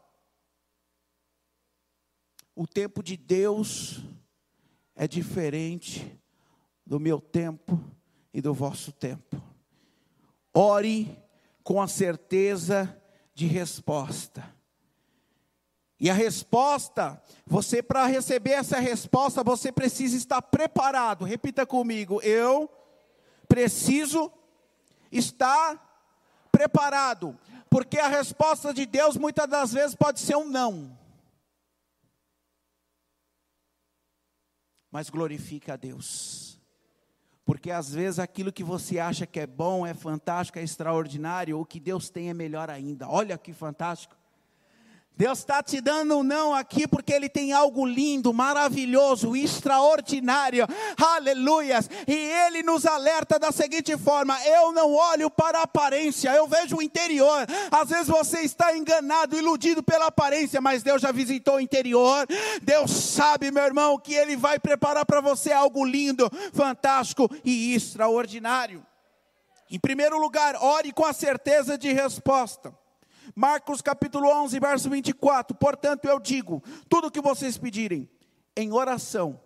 [2.56, 4.00] O tempo de Deus
[4.96, 6.20] é diferente
[6.86, 7.80] do meu tempo
[8.34, 9.42] e do vosso tempo.
[10.54, 11.18] Ore
[11.64, 12.96] com a certeza
[13.34, 14.44] de resposta.
[16.00, 21.24] E a resposta, você para receber essa resposta, você precisa estar preparado.
[21.24, 22.70] Repita comigo, eu
[23.48, 24.32] preciso
[25.12, 25.92] estar
[26.52, 27.38] preparado,
[27.70, 30.98] porque a resposta de Deus muitas das vezes pode ser um não.
[34.94, 36.62] Mas glorifica a Deus.
[37.44, 41.66] Porque às vezes aquilo que você acha que é bom, é fantástico, é extraordinário, o
[41.66, 43.10] que Deus tem é melhor ainda.
[43.10, 44.16] Olha que fantástico.
[45.16, 50.66] Deus está te dando um não aqui porque Ele tem algo lindo, maravilhoso, extraordinário,
[50.98, 51.88] aleluias.
[52.08, 56.78] E Ele nos alerta da seguinte forma: eu não olho para a aparência, eu vejo
[56.78, 57.46] o interior.
[57.70, 62.26] Às vezes você está enganado, iludido pela aparência, mas Deus já visitou o interior.
[62.64, 68.84] Deus sabe, meu irmão, que Ele vai preparar para você algo lindo, fantástico e extraordinário.
[69.70, 72.74] Em primeiro lugar, ore com a certeza de resposta.
[73.36, 75.56] Marcos capítulo 11, verso 24.
[75.56, 78.10] Portanto, eu digo: tudo que vocês pedirem
[78.56, 79.40] em oração,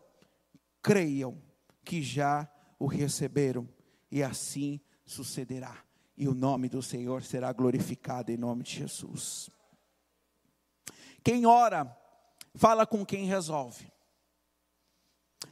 [0.82, 1.42] creiam
[1.84, 3.68] que já o receberam,
[4.12, 5.76] e assim sucederá.
[6.18, 9.50] E o nome do Senhor será glorificado em nome de Jesus.
[11.24, 11.96] Quem ora,
[12.56, 13.92] fala com quem resolve.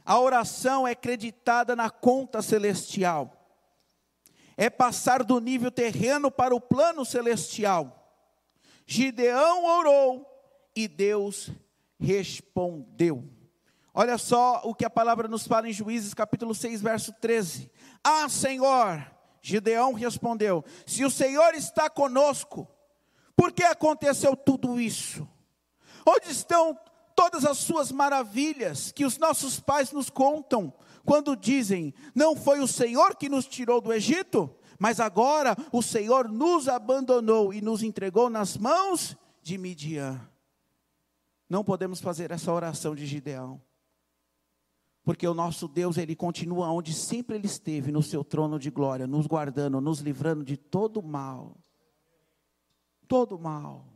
[0.04, 3.32] A oração é acreditada na conta celestial.
[4.56, 7.95] É passar do nível terreno para o plano celestial.
[8.86, 10.24] Gideão orou
[10.74, 11.50] e Deus
[11.98, 13.28] respondeu.
[13.92, 17.70] Olha só o que a palavra nos fala em Juízes capítulo 6, verso 13.
[18.04, 19.10] Ah, Senhor,
[19.42, 22.68] Gideão respondeu: Se o Senhor está conosco,
[23.34, 25.28] por que aconteceu tudo isso?
[26.06, 26.78] Onde estão
[27.14, 30.72] todas as suas maravilhas que os nossos pais nos contam,
[31.04, 34.54] quando dizem: Não foi o Senhor que nos tirou do Egito?
[34.78, 40.20] Mas agora o Senhor nos abandonou e nos entregou nas mãos de Midian.
[41.48, 43.60] Não podemos fazer essa oração de Gideão.
[45.04, 49.06] Porque o nosso Deus, ele continua onde sempre ele esteve, no seu trono de glória,
[49.06, 51.56] nos guardando, nos livrando de todo mal.
[53.06, 53.86] Todo mal.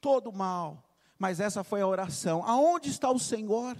[0.00, 0.84] Todo mal.
[1.18, 2.44] Mas essa foi a oração.
[2.44, 3.76] Aonde está o Senhor?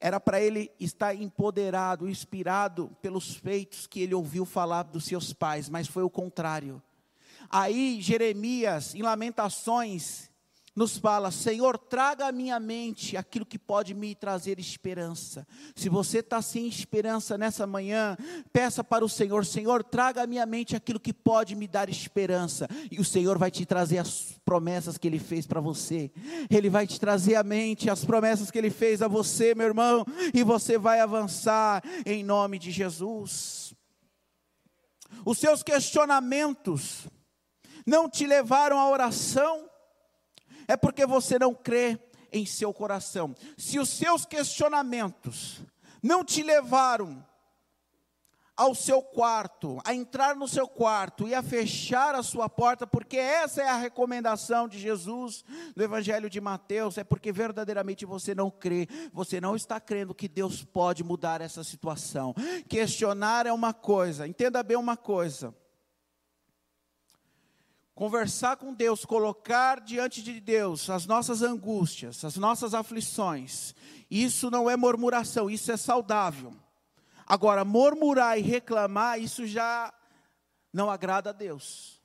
[0.00, 5.68] Era para ele estar empoderado, inspirado pelos feitos que ele ouviu falar dos seus pais,
[5.68, 6.82] mas foi o contrário.
[7.50, 10.29] Aí Jeremias, em Lamentações,
[10.74, 15.46] nos fala: Senhor, traga à minha mente aquilo que pode me trazer esperança.
[15.74, 18.16] Se você está sem esperança nessa manhã,
[18.52, 22.68] peça para o Senhor: Senhor, traga à minha mente aquilo que pode me dar esperança.
[22.90, 26.10] E o Senhor vai te trazer as promessas que Ele fez para você.
[26.48, 30.04] Ele vai te trazer à mente as promessas que Ele fez a você, meu irmão,
[30.32, 33.74] e você vai avançar em nome de Jesus.
[35.24, 37.08] Os seus questionamentos
[37.84, 39.69] não te levaram à oração
[40.70, 41.98] é porque você não crê
[42.32, 43.34] em seu coração.
[43.58, 45.60] Se os seus questionamentos
[46.00, 47.26] não te levaram
[48.56, 53.16] ao seu quarto, a entrar no seu quarto e a fechar a sua porta, porque
[53.16, 58.48] essa é a recomendação de Jesus no Evangelho de Mateus, é porque verdadeiramente você não
[58.48, 62.32] crê, você não está crendo que Deus pode mudar essa situação.
[62.68, 65.52] Questionar é uma coisa, entenda bem uma coisa
[68.00, 73.74] conversar com Deus, colocar diante de Deus as nossas angústias, as nossas aflições,
[74.10, 76.56] isso não é murmuração, isso é saudável.
[77.26, 79.92] Agora, murmurar e reclamar, isso já
[80.72, 82.00] não agrada a Deus.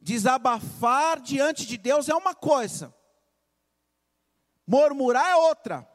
[0.00, 2.94] Desabafar diante de Deus é uma coisa,
[4.64, 5.90] murmurar é outra.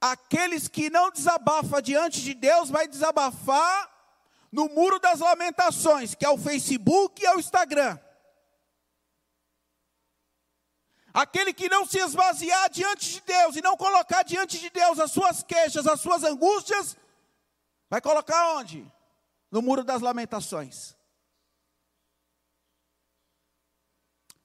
[0.00, 3.91] Aqueles que não desabafam diante de Deus, vai desabafar
[4.52, 7.98] no Muro das Lamentações, que é o Facebook e é o Instagram.
[11.14, 15.10] Aquele que não se esvaziar diante de Deus e não colocar diante de Deus as
[15.10, 16.96] suas queixas, as suas angústias,
[17.88, 18.90] vai colocar onde?
[19.50, 20.96] No Muro das Lamentações.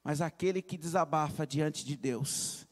[0.04, 2.67] Mas aquele que desabafa diante de Deus,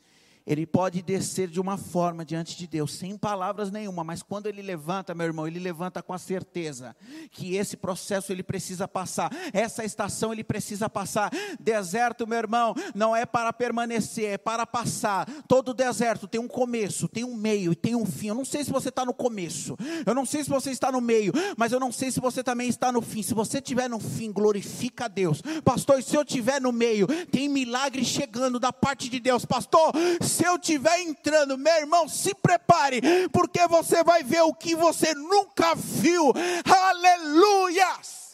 [0.45, 4.61] ele pode descer de uma forma diante de Deus, sem palavras nenhuma, mas quando ele
[4.61, 6.95] levanta, meu irmão, ele levanta com a certeza
[7.31, 11.31] que esse processo ele precisa passar, essa estação ele precisa passar.
[11.59, 15.27] Deserto, meu irmão, não é para permanecer, é para passar.
[15.47, 18.27] Todo deserto tem um começo, tem um meio e tem um fim.
[18.27, 19.75] Eu não sei se você está no começo,
[20.05, 22.69] eu não sei se você está no meio, mas eu não sei se você também
[22.69, 23.23] está no fim.
[23.23, 26.03] Se você estiver no fim, glorifica a Deus, pastor.
[26.03, 29.93] Se eu estiver no meio, tem milagre chegando da parte de Deus, pastor
[30.35, 35.13] se eu estiver entrando, meu irmão, se prepare, porque você vai ver o que você
[35.13, 36.33] nunca viu.
[36.65, 38.25] Aleluias!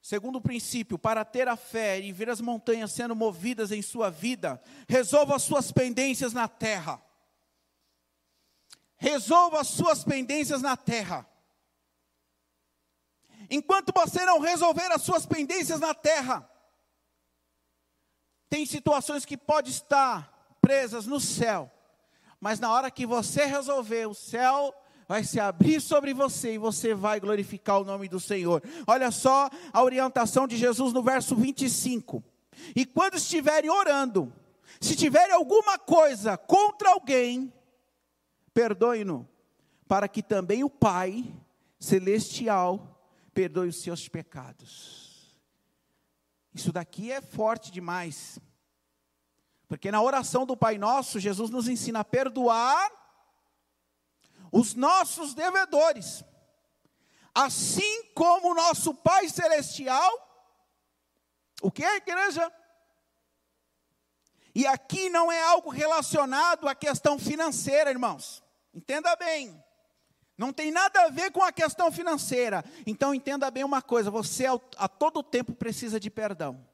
[0.00, 4.60] Segundo princípio, para ter a fé e ver as montanhas sendo movidas em sua vida,
[4.88, 7.00] resolva as suas pendências na terra
[9.00, 11.26] resolva as suas pendências na terra.
[13.48, 16.48] Enquanto você não resolver as suas pendências na terra,
[18.48, 21.72] tem situações que pode estar presas no céu,
[22.38, 24.74] mas na hora que você resolver, o céu
[25.08, 28.62] vai se abrir sobre você e você vai glorificar o nome do Senhor.
[28.86, 32.22] Olha só a orientação de Jesus no verso 25.
[32.76, 34.32] E quando estiverem orando,
[34.80, 37.52] se tiverem alguma coisa contra alguém,
[38.52, 39.28] perdoe-no,
[39.86, 41.24] para que também o Pai
[41.78, 43.00] celestial
[43.32, 45.36] perdoe os seus pecados.
[46.54, 48.38] Isso daqui é forte demais.
[49.68, 52.90] Porque na oração do Pai Nosso, Jesus nos ensina a perdoar
[54.50, 56.24] os nossos devedores.
[57.32, 60.10] Assim como o nosso Pai Celestial,
[61.62, 62.52] o que é igreja?
[64.54, 68.42] E aqui não é algo relacionado à questão financeira, irmãos.
[68.74, 69.62] Entenda bem.
[70.36, 72.64] Não tem nada a ver com a questão financeira.
[72.86, 74.46] Então entenda bem uma coisa: você
[74.76, 76.66] a todo tempo precisa de perdão,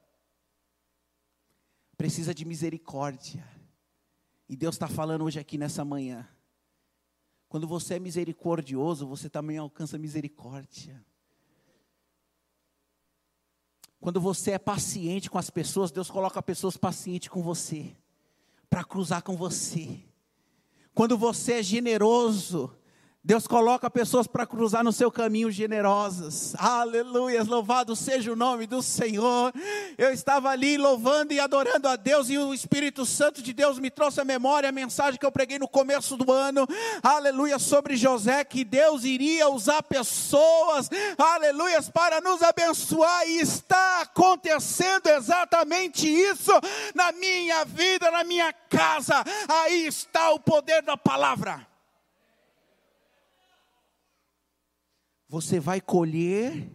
[1.97, 3.45] precisa de misericórdia.
[4.49, 6.27] E Deus está falando hoje aqui nessa manhã.
[7.49, 11.05] Quando você é misericordioso, você também alcança misericórdia.
[13.99, 17.95] Quando você é paciente com as pessoas, Deus coloca pessoas pacientes com você,
[18.69, 19.99] para cruzar com você.
[20.93, 22.75] Quando você é generoso,
[23.27, 26.55] Deus coloca pessoas para cruzar no seu caminho generosas.
[26.57, 29.51] Aleluia, louvado seja o nome do Senhor.
[29.97, 33.91] Eu estava ali louvando e adorando a Deus e o Espírito Santo de Deus me
[33.91, 36.65] trouxe à memória a mensagem que eu preguei no começo do ano.
[37.03, 45.07] Aleluia, sobre José que Deus iria usar pessoas, aleluia, para nos abençoar e está acontecendo
[45.07, 46.53] exatamente isso
[46.95, 49.21] na minha vida, na minha casa.
[49.49, 51.67] Aí está o poder da palavra.
[55.29, 56.69] Você vai colher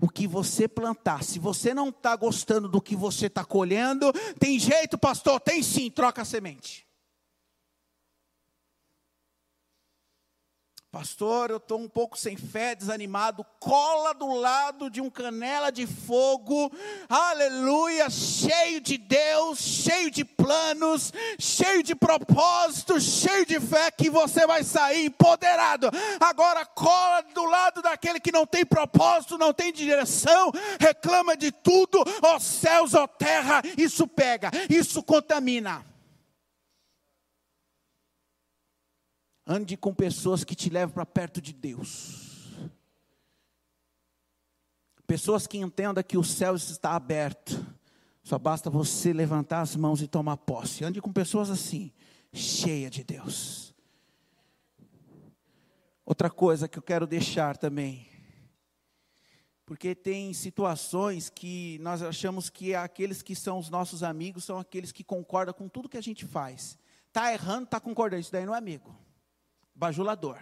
[0.00, 1.22] o que você plantar.
[1.22, 5.40] Se você não está gostando do que você está colhendo, tem jeito, pastor?
[5.40, 6.87] Tem sim, troca a semente.
[10.90, 13.44] Pastor, eu estou um pouco sem fé, desanimado.
[13.60, 16.72] Cola do lado de um canela de fogo,
[17.06, 24.46] aleluia, cheio de Deus, cheio de planos, cheio de propósitos, cheio de fé, que você
[24.46, 25.90] vai sair empoderado.
[26.18, 32.02] Agora, cola do lado daquele que não tem propósito, não tem direção, reclama de tudo,
[32.22, 35.84] ó céus, ó terra, isso pega, isso contamina.
[39.50, 42.52] Ande com pessoas que te levam para perto de Deus.
[45.06, 47.66] Pessoas que entendam que o céu está aberto.
[48.22, 50.84] Só basta você levantar as mãos e tomar posse.
[50.84, 51.90] Ande com pessoas assim,
[52.30, 53.74] cheia de Deus.
[56.04, 58.06] Outra coisa que eu quero deixar também.
[59.64, 64.92] Porque tem situações que nós achamos que aqueles que são os nossos amigos são aqueles
[64.92, 66.78] que concordam com tudo que a gente faz.
[67.06, 68.20] Está errando, está concordando.
[68.20, 69.07] Isso daí não é amigo
[69.78, 70.36] bajulador.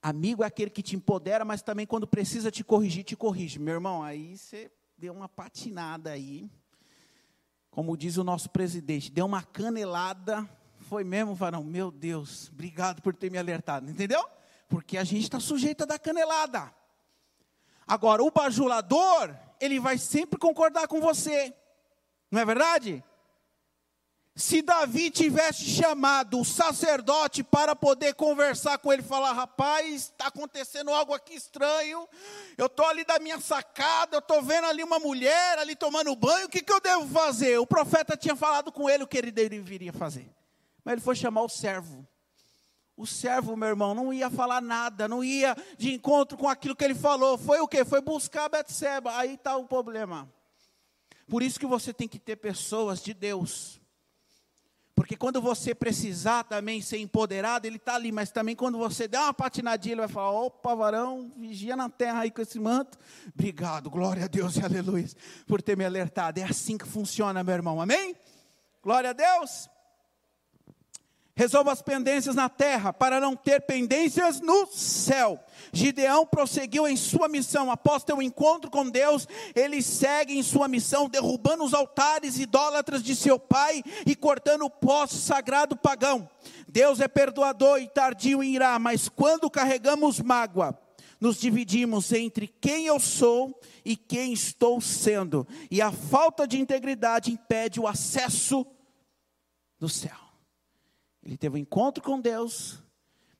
[0.00, 3.58] Amigo é aquele que te empodera, mas também quando precisa te corrigir, te corrige.
[3.58, 6.48] Meu irmão, aí você deu uma patinada aí.
[7.70, 10.48] Como diz o nosso presidente, deu uma canelada.
[10.80, 11.64] Foi mesmo, varão?
[11.64, 14.24] Meu Deus, obrigado por ter me alertado, entendeu?
[14.68, 16.72] Porque a gente está sujeito a dar canelada.
[17.86, 21.54] Agora, o bajulador, ele vai sempre concordar com você.
[22.30, 23.02] Não é verdade?
[24.38, 30.92] Se Davi tivesse chamado o sacerdote para poder conversar com ele, falar: rapaz, está acontecendo
[30.92, 32.08] algo aqui estranho,
[32.56, 36.46] eu estou ali da minha sacada, eu estou vendo ali uma mulher ali tomando banho,
[36.46, 37.58] o que, que eu devo fazer?
[37.58, 40.32] O profeta tinha falado com ele o que ele deveria fazer.
[40.84, 42.06] Mas ele foi chamar o servo.
[42.96, 46.84] O servo, meu irmão, não ia falar nada, não ia de encontro com aquilo que
[46.84, 47.36] ele falou.
[47.38, 47.84] Foi o quê?
[47.84, 49.16] Foi buscar Betseba.
[49.16, 50.32] Aí está o problema.
[51.26, 53.80] Por isso que você tem que ter pessoas de Deus.
[54.98, 59.20] Porque quando você precisar também ser empoderado, ele está ali, mas também quando você der
[59.20, 62.98] uma patinadinha, ele vai falar: opa, varão, vigia na terra aí com esse manto.
[63.32, 65.06] Obrigado, glória a Deus e aleluia,
[65.46, 66.40] por ter me alertado.
[66.40, 68.16] É assim que funciona, meu irmão, amém?
[68.82, 69.70] Glória a Deus.
[71.38, 75.38] Resolva as pendências na terra, para não ter pendências no céu.
[75.72, 77.70] Gideão prosseguiu em sua missão.
[77.70, 83.04] Após ter um encontro com Deus, ele segue em sua missão, derrubando os altares idólatras
[83.04, 86.28] de seu pai e cortando o poste sagrado pagão.
[86.66, 90.76] Deus é perdoador e tardio em irá, mas quando carregamos mágoa,
[91.20, 97.30] nos dividimos entre quem eu sou e quem estou sendo, e a falta de integridade
[97.30, 98.66] impede o acesso
[99.78, 100.27] do céu.
[101.28, 102.82] Ele teve um encontro com Deus,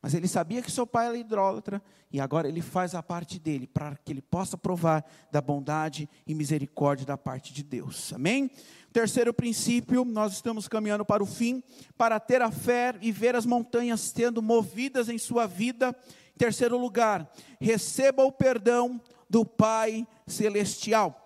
[0.02, 1.82] mas ele sabia que seu pai era idólatra,
[2.12, 6.34] e agora ele faz a parte dele, para que ele possa provar da bondade e
[6.34, 8.12] misericórdia da parte de Deus.
[8.12, 8.50] Amém?
[8.92, 11.62] Terceiro princípio, nós estamos caminhando para o fim,
[11.96, 15.96] para ter a fé e ver as montanhas sendo movidas em sua vida.
[16.36, 21.24] Terceiro lugar, receba o perdão do Pai Celestial.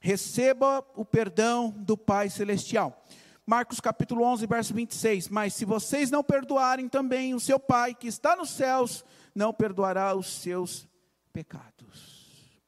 [0.00, 3.04] Receba o perdão do Pai Celestial.
[3.46, 5.28] Marcos capítulo 11, verso 26.
[5.28, 10.16] Mas se vocês não perdoarem também, o seu Pai que está nos céus não perdoará
[10.16, 10.88] os seus
[11.32, 12.60] pecados.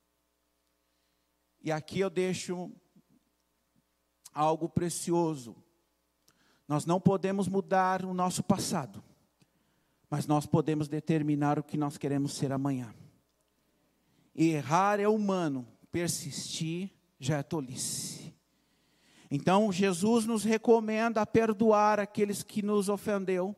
[1.61, 2.70] E aqui eu deixo
[4.33, 5.57] algo precioso.
[6.68, 9.03] Nós não podemos mudar o nosso passado,
[10.09, 12.95] mas nós podemos determinar o que nós queremos ser amanhã.
[14.33, 18.28] Errar é humano, persistir já é tolice.
[19.31, 23.55] Então, Jesus nos recomenda a perdoar aqueles que nos ofendeu,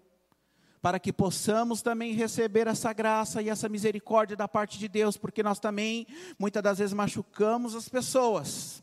[0.83, 5.43] para que possamos também receber essa graça e essa misericórdia da parte de Deus, porque
[5.43, 6.07] nós também,
[6.39, 8.83] muitas das vezes, machucamos as pessoas,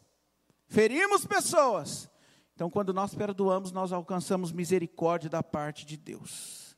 [0.67, 2.09] ferimos pessoas.
[2.53, 6.75] Então, quando nós perdoamos, nós alcançamos misericórdia da parte de Deus.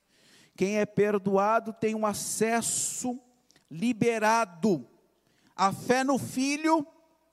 [0.56, 3.18] Quem é perdoado tem um acesso
[3.72, 4.86] liberado.
[5.56, 6.86] A fé no Filho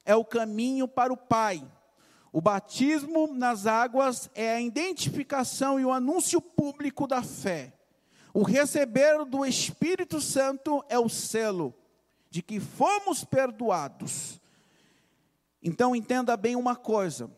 [0.05, 1.67] é o caminho para o Pai.
[2.37, 7.73] O batismo nas águas é a identificação e o anúncio público da fé.
[8.35, 11.75] O receber do Espírito Santo é o selo
[12.29, 14.39] de que fomos perdoados.
[15.63, 17.31] Então entenda bem uma coisa,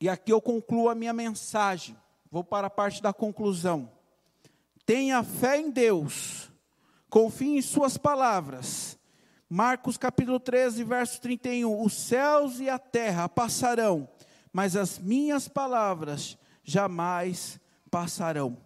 [0.00, 1.94] e aqui eu concluo a minha mensagem,
[2.30, 3.92] vou para a parte da conclusão.
[4.86, 6.50] Tenha fé em Deus,
[7.10, 8.98] confie em Suas palavras,
[9.48, 11.82] Marcos capítulo 13, verso 31.
[11.82, 14.08] Os céus e a terra passarão,
[14.52, 18.56] mas as minhas palavras jamais passarão.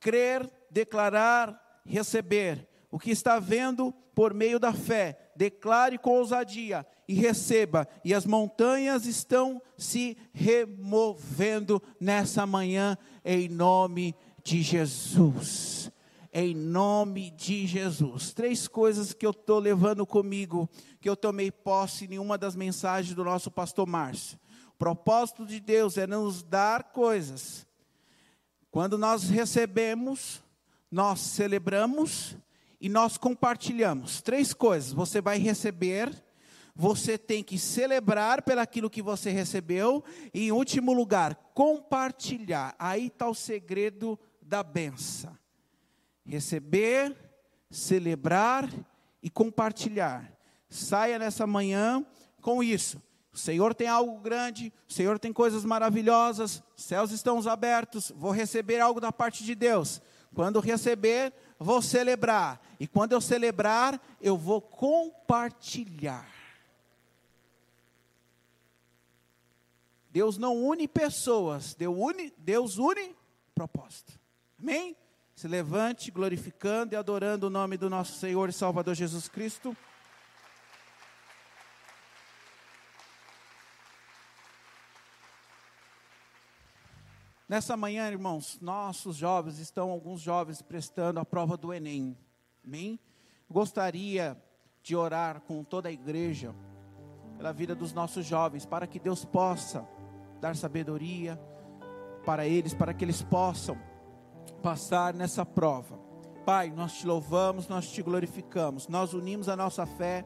[0.00, 2.66] Crer, declarar, receber.
[2.90, 7.86] O que está vendo por meio da fé, declare com ousadia e receba.
[8.04, 15.77] E as montanhas estão se removendo nessa manhã, em nome de Jesus
[16.40, 18.32] em nome de Jesus.
[18.32, 20.68] Três coisas que eu estou levando comigo,
[21.00, 24.38] que eu tomei posse em uma das mensagens do nosso pastor Márcio.
[24.68, 27.66] O propósito de Deus é nos dar coisas.
[28.70, 30.42] Quando nós recebemos,
[30.90, 32.36] nós celebramos
[32.80, 34.22] e nós compartilhamos.
[34.22, 34.92] Três coisas.
[34.92, 36.12] Você vai receber,
[36.74, 42.76] você tem que celebrar pelaquilo que você recebeu e, em último lugar, compartilhar.
[42.78, 45.37] Aí está o segredo da benção
[46.28, 47.16] receber,
[47.70, 48.68] celebrar
[49.22, 50.30] e compartilhar.
[50.68, 52.04] Saia nessa manhã
[52.42, 53.02] com isso.
[53.32, 58.30] O Senhor tem algo grande, o Senhor tem coisas maravilhosas, os céus estão abertos, vou
[58.30, 60.02] receber algo da parte de Deus.
[60.34, 62.60] Quando receber, vou celebrar.
[62.78, 66.28] E quando eu celebrar, eu vou compartilhar.
[70.10, 73.14] Deus não une pessoas, Deus une, Deus une
[73.54, 74.18] propósito.
[74.58, 74.96] Amém?
[75.38, 79.76] Se levante glorificando e adorando o nome do nosso Senhor e Salvador Jesus Cristo.
[87.48, 92.18] Nessa manhã, irmãos, nossos jovens estão alguns jovens prestando a prova do ENEM.
[92.64, 92.98] Amém?
[93.48, 94.36] Gostaria
[94.82, 96.52] de orar com toda a igreja
[97.36, 99.86] pela vida dos nossos jovens, para que Deus possa
[100.40, 101.40] dar sabedoria
[102.24, 103.78] para eles, para que eles possam
[104.62, 105.98] passar nessa prova.
[106.44, 110.24] Pai, nós te louvamos, nós te glorificamos, nós unimos a nossa fé,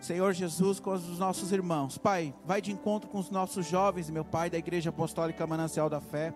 [0.00, 1.96] Senhor Jesus, com os nossos irmãos.
[1.96, 6.00] Pai, vai de encontro com os nossos jovens, meu Pai, da Igreja Apostólica Manancial da
[6.00, 6.34] Fé.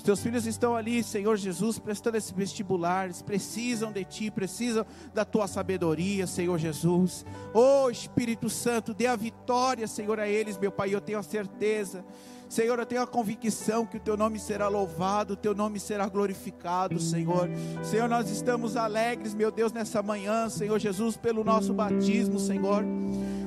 [0.00, 4.86] Os teus filhos estão ali, Senhor Jesus, prestando esse vestibular, eles precisam de ti, precisam
[5.12, 7.22] da tua sabedoria, Senhor Jesus.
[7.52, 12.02] Oh Espírito Santo, dê a vitória, Senhor, a eles, meu Pai, eu tenho a certeza.
[12.48, 16.08] Senhor, eu tenho a convicção que o teu nome será louvado, o teu nome será
[16.08, 17.50] glorificado, Senhor.
[17.84, 22.82] Senhor, nós estamos alegres, meu Deus, nessa manhã, Senhor Jesus, pelo nosso batismo, Senhor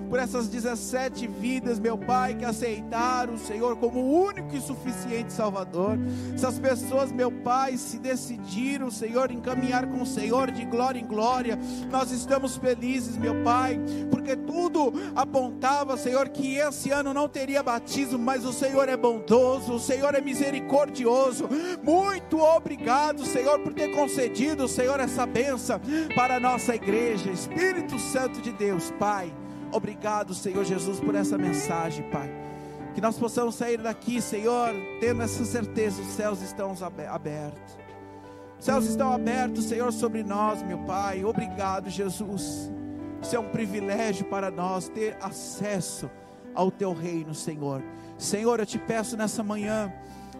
[0.09, 5.31] por essas 17 vidas, meu Pai, que aceitaram o Senhor como o único e suficiente
[5.33, 5.97] Salvador.
[6.33, 11.05] Essas pessoas, meu Pai, se decidiram, Senhor, em caminhar com o Senhor de glória em
[11.05, 11.57] glória.
[11.91, 13.79] Nós estamos felizes, meu Pai,
[14.11, 19.73] porque tudo apontava, Senhor, que esse ano não teria batismo, mas o Senhor é bondoso,
[19.73, 21.49] o Senhor é misericordioso.
[21.83, 25.79] Muito obrigado, Senhor, por ter concedido, Senhor, essa benção
[26.15, 27.31] para a nossa igreja.
[27.31, 29.33] Espírito Santo de Deus, Pai.
[29.73, 32.29] Obrigado, Senhor Jesus, por essa mensagem, Pai.
[32.93, 34.69] Que nós possamos sair daqui, Senhor,
[34.99, 36.75] tendo essa certeza: os céus estão
[37.09, 37.77] abertos.
[38.59, 41.25] Os céus estão abertos, Senhor, sobre nós, meu Pai.
[41.25, 42.71] Obrigado, Jesus.
[43.21, 46.09] Isso é um privilégio para nós ter acesso
[46.53, 47.81] ao Teu reino, Senhor.
[48.17, 49.91] Senhor, eu te peço nessa manhã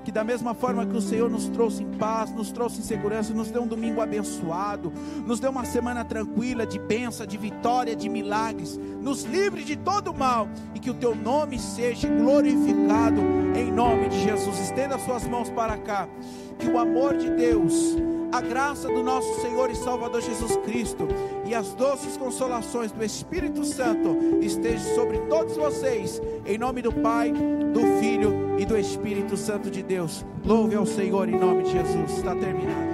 [0.03, 3.33] que da mesma forma que o Senhor nos trouxe em paz, nos trouxe em segurança,
[3.33, 4.91] nos deu um domingo abençoado,
[5.25, 10.13] nos deu uma semana tranquila, de bênção, de vitória, de milagres, nos livre de todo
[10.13, 13.21] mal e que o teu nome seja glorificado
[13.55, 14.59] em nome de Jesus.
[14.59, 16.07] Estenda suas mãos para cá,
[16.59, 17.95] que o amor de Deus,
[18.31, 21.07] a graça do nosso Senhor e Salvador Jesus Cristo
[21.45, 27.31] e as doces consolações do Espírito Santo estejam sobre todos vocês, em nome do Pai,
[27.31, 30.25] do Filho e do Espírito Santo de Deus.
[30.45, 32.17] Louve ao Senhor em nome de Jesus.
[32.17, 32.92] Está terminado.